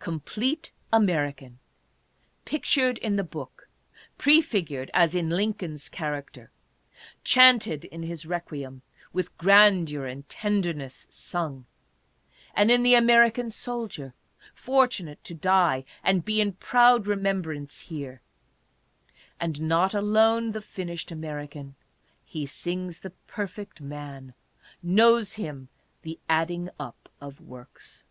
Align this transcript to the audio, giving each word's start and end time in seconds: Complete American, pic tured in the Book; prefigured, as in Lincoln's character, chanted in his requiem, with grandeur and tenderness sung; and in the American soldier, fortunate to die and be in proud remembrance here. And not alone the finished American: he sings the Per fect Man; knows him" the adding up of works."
Complete 0.00 0.72
American, 0.92 1.60
pic 2.44 2.64
tured 2.64 2.98
in 2.98 3.14
the 3.14 3.22
Book; 3.22 3.68
prefigured, 4.18 4.90
as 4.92 5.14
in 5.14 5.28
Lincoln's 5.30 5.88
character, 5.88 6.50
chanted 7.22 7.84
in 7.84 8.02
his 8.02 8.26
requiem, 8.26 8.82
with 9.12 9.38
grandeur 9.38 10.04
and 10.06 10.28
tenderness 10.28 11.06
sung; 11.08 11.66
and 12.52 12.68
in 12.72 12.82
the 12.82 12.94
American 12.96 13.48
soldier, 13.48 14.12
fortunate 14.56 15.22
to 15.22 15.34
die 15.36 15.84
and 16.02 16.24
be 16.24 16.40
in 16.40 16.54
proud 16.54 17.06
remembrance 17.06 17.82
here. 17.82 18.22
And 19.38 19.60
not 19.60 19.94
alone 19.94 20.50
the 20.50 20.60
finished 20.62 21.12
American: 21.12 21.76
he 22.24 22.44
sings 22.44 22.98
the 22.98 23.10
Per 23.28 23.46
fect 23.46 23.80
Man; 23.80 24.34
knows 24.82 25.34
him" 25.36 25.68
the 26.02 26.18
adding 26.28 26.70
up 26.76 27.08
of 27.20 27.40
works." 27.40 28.02